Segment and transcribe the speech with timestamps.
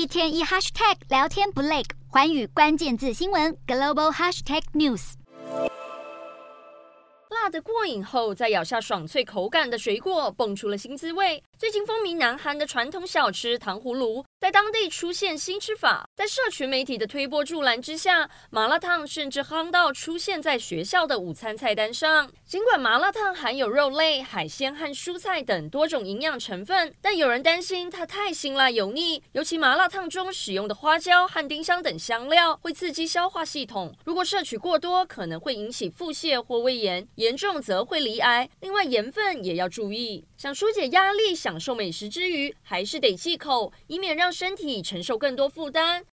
[0.00, 5.12] 一天一 hashtag 聊天不累，环宇关键字新闻 global hashtag news。
[7.28, 11.42] 辣的过瘾后，再咬下爽脆口感的水果，蹦出了新滋味。
[11.58, 16.08] 最近风靡南韩的传统小吃糖葫芦，在当地出现新吃法。
[16.16, 22.32] 在社群媒体的推波助澜之下，麻辣烫甚至夯到出现在学校的午餐菜单上。
[22.46, 38.48] 尽管麻辣烫含有肉类、海鲜和蔬菜等多种营养成分，但有人担心它太辛辣油腻，尤其麻辣烫中使用的花椒和丁香等香料会刺激消化系统，如果摄取过多，可能会引起腹泻或胃炎，严重则会罹癌。
[38.60, 40.24] 另外，盐分也要注意。
[40.38, 46.04] 想纾解压力，享受美食之余，还是得忌口，以免让让身体承受更多负担。